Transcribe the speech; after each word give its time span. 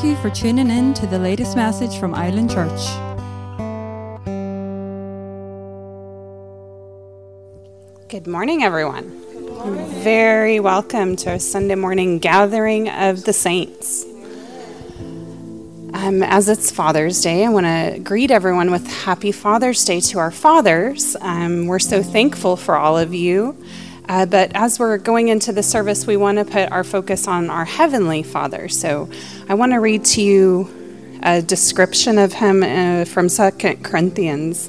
Thank 0.00 0.16
you 0.16 0.22
for 0.22 0.34
tuning 0.34 0.70
in 0.70 0.94
to 0.94 1.06
the 1.06 1.18
latest 1.18 1.56
message 1.56 1.98
from 1.98 2.14
Island 2.14 2.50
Church. 2.50 2.80
Good 8.08 8.26
morning, 8.26 8.62
everyone. 8.62 9.10
Very 10.02 10.58
welcome 10.58 11.16
to 11.16 11.32
a 11.32 11.38
Sunday 11.38 11.74
morning 11.74 12.18
gathering 12.18 12.88
of 12.88 13.24
the 13.24 13.34
saints. 13.34 14.06
Um, 15.92 16.22
as 16.22 16.48
it's 16.48 16.70
Father's 16.70 17.20
Day, 17.20 17.44
I 17.44 17.50
want 17.50 17.66
to 17.66 18.00
greet 18.02 18.30
everyone 18.30 18.70
with 18.70 18.86
Happy 18.86 19.32
Father's 19.32 19.84
Day 19.84 20.00
to 20.00 20.18
our 20.18 20.30
fathers. 20.30 21.14
Um, 21.20 21.66
we're 21.66 21.78
so 21.78 22.02
thankful 22.02 22.56
for 22.56 22.74
all 22.74 22.96
of 22.96 23.12
you. 23.12 23.54
Uh, 24.10 24.26
but 24.26 24.50
as 24.56 24.80
we're 24.80 24.98
going 24.98 25.28
into 25.28 25.52
the 25.52 25.62
service, 25.62 26.04
we 26.04 26.16
want 26.16 26.36
to 26.36 26.44
put 26.44 26.72
our 26.72 26.82
focus 26.82 27.28
on 27.28 27.48
our 27.48 27.64
Heavenly 27.64 28.24
Father. 28.24 28.68
So 28.68 29.08
I 29.48 29.54
want 29.54 29.70
to 29.70 29.78
read 29.78 30.04
to 30.06 30.20
you 30.20 31.20
a 31.22 31.40
description 31.40 32.18
of 32.18 32.32
him 32.32 32.64
uh, 32.64 33.04
from 33.04 33.28
Second 33.28 33.84
Corinthians. 33.84 34.68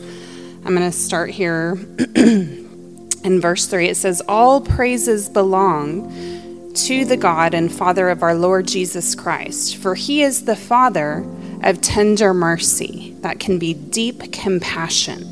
I'm 0.64 0.76
going 0.76 0.82
to 0.82 0.92
start 0.92 1.32
here 1.32 1.72
in 2.16 3.42
verse 3.42 3.66
3. 3.66 3.90
It 3.90 3.98
says, 3.98 4.22
All 4.28 4.62
praises 4.62 5.28
belong 5.28 6.72
to 6.76 7.04
the 7.04 7.18
God 7.18 7.56
and 7.56 7.72
Father 7.72 8.10
of 8.10 8.22
our 8.22 8.36
Lord 8.36 8.68
Jesus 8.68 9.16
Christ, 9.16 9.78
for 9.78 9.96
he 9.96 10.22
is 10.22 10.46
the 10.46 10.56
Father 10.56 11.26
of 11.64 11.82
tender 11.82 12.36
mercy 12.36 13.16
that 13.22 13.40
can 13.40 13.58
be 13.58 13.74
deep 13.74 14.32
compassion, 14.32 15.24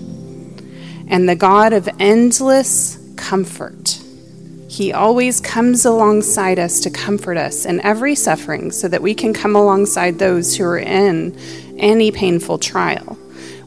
and 1.08 1.30
the 1.30 1.36
God 1.36 1.74
of 1.74 1.88
endless 2.00 2.98
comfort. 3.20 3.99
He 4.70 4.94
always 4.94 5.42
comes 5.42 5.84
alongside 5.84 6.60
us 6.60 6.82
to 6.82 6.92
comfort 6.92 7.38
us 7.38 7.66
in 7.66 7.82
every 7.82 8.14
suffering 8.14 8.72
so 8.72 8.88
that 8.88 9.02
we 9.02 9.16
can 9.16 9.34
come 9.34 9.56
alongside 9.56 10.20
those 10.20 10.56
who 10.56 10.64
are 10.64 10.78
in 10.78 11.36
any 11.80 12.12
painful 12.12 12.60
trial. 12.60 13.18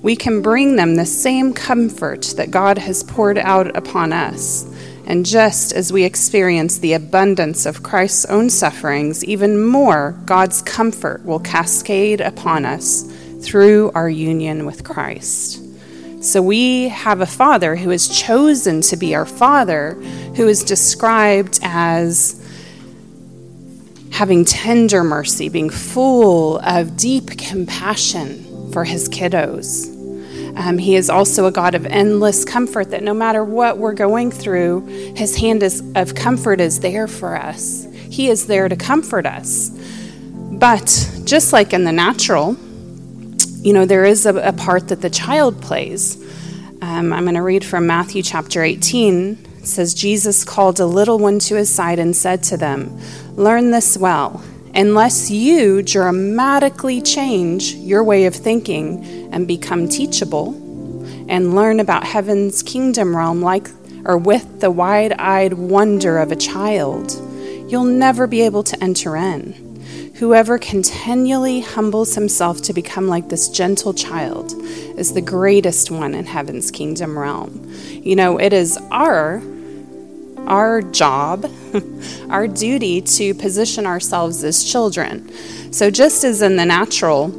We 0.01 0.15
can 0.15 0.43
bring 0.43 0.77
them 0.77 0.95
the 0.95 1.05
same 1.05 1.55
comfort 1.55 2.35
that 2.37 2.53
God 2.53 2.79
has 2.79 3.03
poured 3.03 3.37
out 3.37 3.77
upon 3.77 4.13
us. 4.13 4.65
And 5.05 5.27
just 5.27 5.73
as 5.73 5.93
we 5.93 6.05
experience 6.05 6.79
the 6.79 6.93
abundance 6.93 7.67
of 7.67 7.83
Christ's 7.83 8.27
own 8.27 8.49
sufferings, 8.49 9.25
even 9.25 9.61
more 9.61 10.13
God's 10.25 10.63
comfort 10.63 11.25
will 11.25 11.41
cascade 11.41 12.21
upon 12.21 12.65
us 12.65 13.13
through 13.41 13.91
our 13.97 14.09
union 14.09 14.67
with 14.67 14.85
Christ. 14.85 15.61
So 16.23 16.41
we 16.41 16.89
have 16.89 17.21
a 17.21 17.27
father 17.27 17.75
who 17.75 17.91
is 17.91 18.09
chosen 18.09 18.81
to 18.83 18.97
be 18.97 19.13
our 19.17 19.27
father, 19.27 19.95
who 20.37 20.47
is 20.47 20.63
described 20.63 21.59
as 21.65 22.39
having 24.13 24.45
tender 24.45 25.03
mercy, 25.03 25.49
being 25.49 25.69
full 25.69 26.59
of 26.61 26.97
deep 26.97 27.37
compassion 27.39 28.71
for 28.73 28.85
his 28.85 29.09
kiddos. 29.09 29.89
Um, 30.57 30.79
he 30.79 30.95
is 30.95 31.11
also 31.11 31.47
a 31.47 31.51
God 31.51 31.75
of 31.75 31.87
endless 31.87 32.45
comfort, 32.45 32.91
that 32.91 33.03
no 33.03 33.15
matter 33.15 33.43
what 33.43 33.79
we're 33.79 33.93
going 33.93 34.31
through, 34.31 34.87
his 35.17 35.37
hand 35.37 35.65
is, 35.65 35.83
of 35.97 36.15
comfort 36.15 36.61
is 36.61 36.79
there 36.79 37.09
for 37.09 37.37
us. 37.37 37.85
He 38.09 38.29
is 38.29 38.47
there 38.47 38.69
to 38.69 38.77
comfort 38.77 39.27
us. 39.27 39.71
But 40.31 40.87
just 41.25 41.53
like 41.53 41.73
in 41.73 41.83
the 41.83 41.91
natural, 41.91 42.57
you 43.63 43.73
know, 43.73 43.87
there 43.87 44.05
is 44.05 44.27
a, 44.27 44.35
a 44.37 44.53
part 44.53 44.89
that 44.89 45.03
the 45.03 45.11
child 45.11 45.63
plays. 45.63 46.17
Um, 46.83 47.13
I'm 47.13 47.23
going 47.23 47.37
to 47.37 47.43
read 47.43 47.65
from 47.65 47.87
Matthew 47.87 48.21
chapter 48.21 48.61
18. 48.61 49.39
It 49.59 49.67
says, 49.67 49.95
Jesus 49.95 50.43
called 50.43 50.81
a 50.81 50.87
little 50.87 51.21
one 51.21 51.39
to 51.41 51.55
his 51.55 51.73
side 51.73 52.01
and 52.01 52.17
said 52.17 52.43
to 52.45 52.57
them, 52.57 53.01
Learn 53.37 53.71
this 53.71 53.97
well. 53.97 54.43
Unless 54.75 55.31
you 55.31 55.81
dramatically 55.83 57.01
change 57.01 57.75
your 57.75 58.03
way 58.03 58.25
of 58.25 58.35
thinking 58.35 59.05
and 59.33 59.47
become 59.47 59.89
teachable 59.89 60.55
and 61.29 61.55
learn 61.55 61.79
about 61.79 62.03
heaven's 62.03 62.65
kingdom 62.65 63.17
realm 63.17 63.43
like 63.43 63.69
or 64.05 64.19
with 64.19 64.61
the 64.61 64.71
wide-eyed 64.73 65.53
wonder 65.53 66.19
of 66.19 66.33
a 66.33 66.37
child, 66.37 67.13
you'll 67.71 67.85
never 67.85 68.27
be 68.27 68.43
able 68.43 68.65
to 68.65 68.83
enter 68.83 69.17
in. 69.17 69.72
Whoever 70.23 70.57
continually 70.57 71.59
humbles 71.59 72.15
himself 72.15 72.63
to 72.63 72.73
become 72.73 73.09
like 73.09 73.29
this 73.29 73.49
gentle 73.49 73.93
child 73.93 74.53
is 74.97 75.15
the 75.15 75.21
greatest 75.21 75.91
one 75.91 76.15
in 76.15 76.27
heaven's 76.27 76.71
kingdom 76.71 77.19
realm. 77.19 77.69
You 77.91 78.15
know, 78.15 78.39
it 78.39 78.53
is 78.53 78.79
our 78.93 79.43
our 80.47 80.81
job, 80.81 81.51
our 82.31 82.47
duty 82.47 83.01
to 83.01 83.35
position 83.35 83.85
ourselves 83.85 84.45
as 84.45 84.63
children. 84.63 85.29
So 85.73 85.91
just 85.91 86.23
as 86.23 86.41
in 86.41 86.55
the 86.55 86.67
natural, 86.67 87.33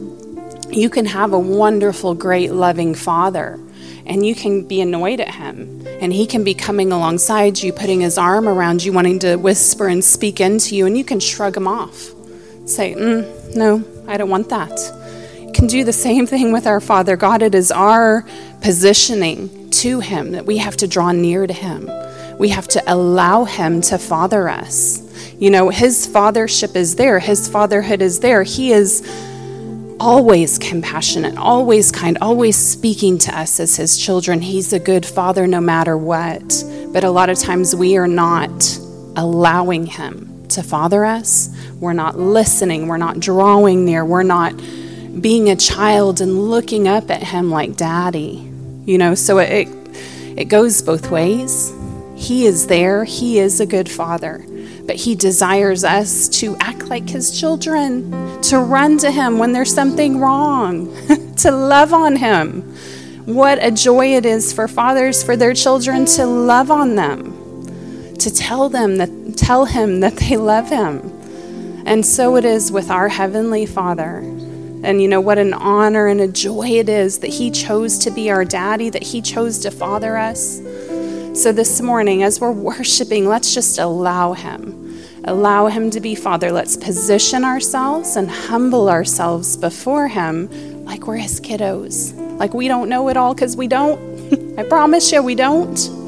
you 0.69 0.89
can 0.89 1.05
have 1.05 1.31
a 1.31 1.39
wonderful, 1.39 2.15
great, 2.15 2.51
loving 2.51 2.95
father 2.95 3.61
and 4.05 4.25
you 4.25 4.35
can 4.35 4.67
be 4.67 4.81
annoyed 4.81 5.21
at 5.21 5.35
him. 5.35 5.88
And 6.01 6.11
he 6.11 6.27
can 6.27 6.44
be 6.44 6.53
coming 6.53 6.91
alongside 6.91 7.59
you, 7.59 7.71
putting 7.71 8.01
his 8.01 8.17
arm 8.17 8.50
around 8.50 8.83
you, 8.83 8.91
wanting 8.91 9.19
to 9.19 9.38
whisper 9.38 9.88
and 9.88 10.03
speak 10.03 10.41
into 10.41 10.75
you, 10.75 10.85
and 10.85 10.97
you 10.97 11.05
can 11.05 11.21
shrug 11.21 11.55
him 11.55 11.65
off 11.65 12.09
say, 12.66 12.94
mm, 12.94 13.56
No, 13.56 13.84
I 14.07 14.18
don't 14.18 14.29
want 14.29 14.50
that. 14.50 15.51
Can 15.53 15.68
do 15.68 15.84
the 15.84 15.94
same 15.94 16.25
thing 16.34 16.51
with 16.51 16.68
our 16.68 16.79
Father 16.79 17.16
God. 17.16 17.41
It 17.41 17.56
is 17.56 17.72
our 17.72 18.25
positioning 18.62 19.69
to 19.72 20.00
Him 20.00 20.31
that 20.31 20.46
we 20.46 20.57
have 20.57 20.78
to 20.78 20.88
draw 20.88 21.12
near 21.12 21.47
to 21.47 21.53
Him. 21.53 21.90
We 22.38 22.50
have 22.50 22.68
to 22.69 22.84
allow 22.88 23.46
Him 23.46 23.81
to 23.81 23.97
father 23.97 24.50
us. 24.50 25.01
You 25.40 25.50
know, 25.50 25.69
His 25.69 26.07
fathership 26.07 26.75
is 26.75 26.96
there, 26.96 27.19
His 27.19 27.47
fatherhood 27.47 28.01
is 28.01 28.19
there. 28.19 28.44
He 28.44 28.72
is 28.72 29.01
always 30.00 30.57
compassionate, 30.57 31.38
always 31.38 31.91
kind, 31.91 32.18
always 32.19 32.57
speaking 32.57 33.18
to 33.19 33.38
us 33.38 33.59
as 33.59 33.75
His 33.75 33.97
children. 33.97 34.41
He's 34.41 34.74
a 34.74 34.80
good 34.80 35.06
father 35.06 35.47
no 35.47 35.62
matter 35.62 35.97
what. 35.97 36.63
But 36.91 37.03
a 37.03 37.09
lot 37.09 37.30
of 37.30 37.38
times 37.38 37.75
we 37.75 37.97
are 37.97 38.07
not 38.07 38.78
allowing 39.16 39.85
Him 39.85 40.32
to 40.50 40.64
father 40.64 41.06
us 41.06 41.50
we're 41.84 41.92
not 41.92 42.18
listening. 42.18 42.88
We're 42.88 42.96
not 42.96 43.20
drawing 43.20 43.84
near. 43.84 44.06
We're 44.06 44.24
not 44.24 44.56
being 45.22 45.50
a 45.50 45.56
child 45.58 46.22
and 46.22 46.50
looking 46.50 46.88
up 46.88 47.12
at 47.12 47.22
him 47.22 47.52
like 47.52 47.76
daddy. 47.76 48.50
You 48.86 48.98
know, 48.98 49.16
so 49.16 49.40
it, 49.40 49.68
it 50.38 50.46
goes 50.46 50.81
both 50.81 51.12
ways. 51.12 51.74
He 52.16 52.46
is 52.46 52.68
there, 52.68 53.04
he 53.04 53.38
is 53.38 53.59
a 53.59 53.66
good 53.66 53.90
father, 53.90 54.46
but 54.86 54.96
he 54.96 55.14
desires 55.14 55.84
us 55.84 56.30
to 56.40 56.56
act 56.62 56.86
like 56.86 57.10
his 57.10 57.38
children, 57.38 58.42
to 58.44 58.60
run 58.60 58.98
to 59.00 59.12
him 59.12 59.38
when 59.38 59.52
there's 59.52 59.74
something 59.74 60.22
wrong, 60.22 60.88
to 61.38 61.52
love 61.52 61.94
on 61.94 62.16
him. 62.16 62.62
What 63.25 63.62
a 63.62 63.72
joy 63.72 64.16
it 64.16 64.25
is 64.25 64.54
for 64.54 64.70
fathers 64.70 65.22
for 65.22 65.36
their 65.36 65.54
children 65.54 66.06
to 66.06 66.25
love 66.25 66.72
on 66.72 66.96
them, 66.96 68.16
to 68.20 68.34
tell 68.34 68.70
them 68.70 68.96
that 68.98 69.22
tell 69.33 69.66
him 69.66 69.99
that 70.01 70.16
they 70.17 70.38
love 70.38 70.69
him. 70.69 71.23
And 71.85 72.05
so 72.05 72.38
it 72.38 72.45
is 72.45 72.71
with 72.71 72.89
our 72.89 73.09
Heavenly 73.09 73.66
Father. 73.66 74.19
And 74.83 75.01
you 75.01 75.07
know 75.07 75.21
what 75.21 75.38
an 75.38 75.53
honor 75.53 76.07
and 76.07 76.19
a 76.19 76.27
joy 76.27 76.67
it 76.67 76.89
is 76.89 77.19
that 77.19 77.27
He 77.27 77.51
chose 77.51 77.97
to 77.99 78.11
be 78.11 78.29
our 78.29 78.44
daddy, 78.44 78.89
that 78.89 79.03
He 79.03 79.21
chose 79.21 79.59
to 79.59 79.71
father 79.71 80.17
us. 80.17 80.57
So 81.41 81.51
this 81.51 81.81
morning, 81.81 82.21
as 82.23 82.39
we're 82.39 82.51
worshiping, 82.51 83.27
let's 83.27 83.53
just 83.53 83.79
allow 83.79 84.33
Him. 84.33 85.01
Allow 85.23 85.67
Him 85.67 85.89
to 85.91 86.01
be 86.01 86.15
Father. 86.15 86.51
Let's 86.51 86.75
position 86.75 87.45
ourselves 87.45 88.17
and 88.17 88.29
humble 88.29 88.89
ourselves 88.89 89.55
before 89.55 90.09
Him 90.09 90.50
like 90.83 91.07
we're 91.07 91.17
His 91.17 91.39
kiddos. 91.39 92.13
Like 92.38 92.53
we 92.53 92.67
don't 92.67 92.89
know 92.89 93.07
it 93.07 93.15
all 93.15 93.33
because 93.33 93.55
we 93.55 93.67
don't. 93.67 94.00
I 94.59 94.63
promise 94.63 95.11
you, 95.11 95.23
we 95.23 95.35
don't. 95.35 96.03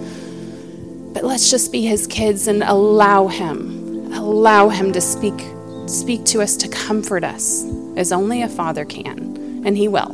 But 1.15 1.23
let's 1.23 1.49
just 1.49 1.71
be 1.71 1.81
His 1.81 2.05
kids 2.05 2.47
and 2.47 2.61
allow 2.61 3.25
Him. 3.25 4.13
Allow 4.13 4.69
Him 4.69 4.93
to 4.93 5.01
speak 5.01 5.41
speak 5.87 6.25
to 6.25 6.41
us 6.41 6.55
to 6.57 6.67
comfort 6.67 7.23
us 7.23 7.63
as 7.95 8.11
only 8.11 8.41
a 8.41 8.49
father 8.49 8.85
can, 8.85 9.63
and 9.65 9.77
he 9.77 9.87
will. 9.87 10.13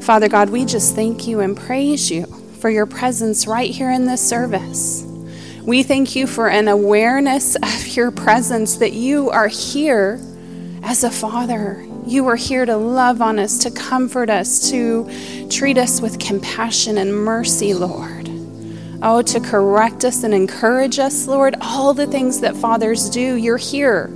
Father 0.00 0.28
God, 0.28 0.50
we 0.50 0.64
just 0.64 0.94
thank 0.94 1.26
you 1.26 1.40
and 1.40 1.56
praise 1.56 2.10
you 2.10 2.26
for 2.60 2.68
your 2.68 2.86
presence 2.86 3.46
right 3.46 3.70
here 3.70 3.90
in 3.90 4.06
this 4.06 4.26
service. 4.26 5.04
We 5.62 5.82
thank 5.82 6.16
you 6.16 6.26
for 6.26 6.48
an 6.48 6.68
awareness 6.68 7.54
of 7.62 7.96
your 7.96 8.10
presence 8.10 8.76
that 8.76 8.92
you 8.92 9.30
are 9.30 9.48
here 9.48 10.20
as 10.82 11.04
a 11.04 11.10
father. 11.10 11.86
You 12.04 12.26
are 12.28 12.36
here 12.36 12.66
to 12.66 12.76
love 12.76 13.22
on 13.22 13.38
us, 13.38 13.58
to 13.58 13.70
comfort 13.70 14.28
us, 14.28 14.70
to 14.70 15.08
treat 15.48 15.78
us 15.78 16.00
with 16.00 16.18
compassion 16.18 16.98
and 16.98 17.14
mercy, 17.14 17.74
Lord. 17.74 18.21
Oh, 19.04 19.20
to 19.20 19.40
correct 19.40 20.04
us 20.04 20.22
and 20.22 20.32
encourage 20.32 21.00
us, 21.00 21.26
Lord. 21.26 21.56
All 21.60 21.92
the 21.92 22.06
things 22.06 22.40
that 22.40 22.54
fathers 22.54 23.10
do, 23.10 23.34
you're 23.34 23.56
here 23.56 24.10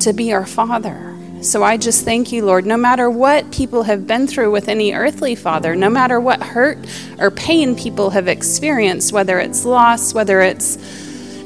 to 0.00 0.12
be 0.12 0.32
our 0.32 0.46
Father. 0.46 1.12
So 1.42 1.64
I 1.64 1.76
just 1.76 2.04
thank 2.04 2.30
you, 2.30 2.44
Lord, 2.46 2.64
no 2.64 2.76
matter 2.76 3.10
what 3.10 3.50
people 3.50 3.82
have 3.82 4.06
been 4.06 4.28
through 4.28 4.50
with 4.50 4.68
any 4.68 4.94
earthly 4.94 5.34
father, 5.34 5.74
no 5.76 5.90
matter 5.90 6.18
what 6.18 6.42
hurt 6.42 6.78
or 7.18 7.30
pain 7.30 7.76
people 7.76 8.10
have 8.10 8.28
experienced, 8.28 9.12
whether 9.12 9.38
it's 9.40 9.64
loss, 9.64 10.14
whether 10.14 10.40
it's 10.40 10.78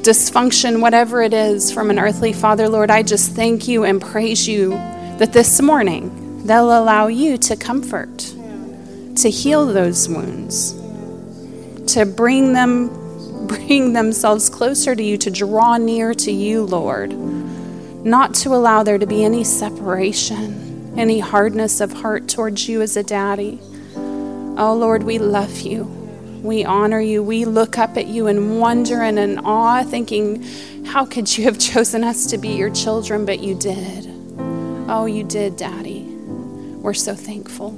dysfunction, 0.03 0.81
whatever 0.81 1.21
it 1.23 1.33
is 1.35 1.73
from 1.73 1.91
an 1.91 1.99
earthly 1.99 2.33
father, 2.33 2.69
Lord, 2.69 2.91
I 2.91 3.03
just 3.03 3.33
thank 3.33 3.67
you 3.67 3.85
and 3.85 4.01
praise 4.01 4.47
you 4.47 4.71
that 5.17 5.33
this 5.33 5.61
morning 5.61 6.47
they'll 6.47 6.79
allow 6.79 7.09
you 7.09 7.37
to 7.39 7.57
comfort, 7.57 8.19
to 9.17 9.31
heal 9.31 9.67
those 9.67 10.09
wounds, 10.09 10.75
to 11.89 12.07
bring 12.07 12.53
them 12.53 12.91
bring 13.49 13.95
themselves 13.95 14.51
closer 14.51 14.95
to 14.95 15.03
you, 15.03 15.17
to 15.17 15.31
draw 15.31 15.79
near 15.79 16.13
to 16.13 16.31
you, 16.31 16.65
Lord. 16.65 17.13
Not 18.05 18.35
to 18.37 18.51
allow 18.51 18.83
there 18.83 18.99
to 18.99 19.07
be 19.07 19.25
any 19.25 19.43
separation, 19.43 20.95
any 20.97 21.19
hardness 21.19 21.81
of 21.81 21.93
heart 21.93 22.29
towards 22.29 22.69
you 22.69 22.83
as 22.83 22.97
a 22.97 23.03
daddy. 23.03 23.59
Oh 23.97 24.77
Lord, 24.79 25.03
we 25.03 25.19
love 25.19 25.61
you. 25.61 25.85
We 26.43 26.65
honor 26.65 27.01
you. 27.01 27.23
We 27.23 27.45
look 27.45 27.79
up 27.79 27.97
at 27.97 28.07
you 28.07 28.29
in 28.29 28.59
wonder 28.59 29.03
and 29.03 29.19
in 29.19 29.39
awe, 29.41 29.83
thinking, 29.83 30.45
how 30.85 31.05
could 31.05 31.37
you 31.37 31.45
have 31.45 31.59
chosen 31.71 32.05
us 32.05 32.27
to 32.27 32.39
be 32.39 32.51
your 32.51 32.71
children? 32.71 33.25
But 33.25 33.41
you 33.41 33.55
did. 33.55 34.07
Oh, 34.91 35.07
you 35.07 35.25
did, 35.25 35.57
Daddy. 35.57 36.03
We're 36.03 36.95
so 36.95 37.15
thankful. 37.15 37.71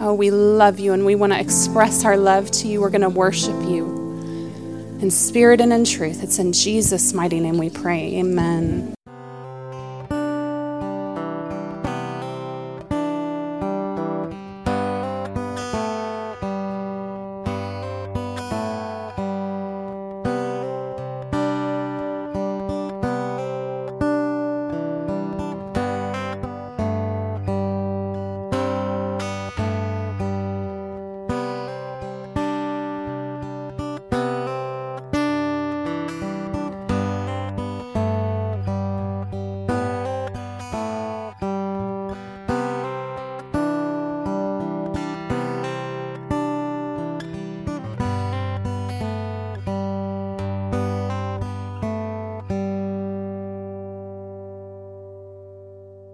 Oh, 0.00 0.14
we 0.14 0.30
love 0.30 0.78
you 0.78 0.92
and 0.92 1.04
we 1.04 1.16
want 1.16 1.32
to 1.32 1.40
express 1.40 2.04
our 2.04 2.16
love 2.16 2.50
to 2.52 2.68
you. 2.68 2.80
We're 2.80 2.90
going 2.90 3.00
to 3.00 3.08
worship 3.08 3.56
you 3.68 3.84
in 5.00 5.10
spirit 5.10 5.60
and 5.60 5.72
in 5.72 5.84
truth. 5.84 6.22
It's 6.22 6.38
in 6.38 6.52
Jesus' 6.52 7.12
mighty 7.12 7.40
name 7.40 7.58
we 7.58 7.68
pray. 7.68 8.16
Amen. 8.16 8.94